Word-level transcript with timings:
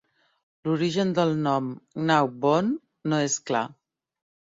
L'origen 0.67 1.11
del 1.19 1.33
nom 1.47 1.67
Gnaw 2.05 2.31
Bone 2.45 3.11
no 3.13 3.21
és 3.27 3.37
clar. 3.51 3.63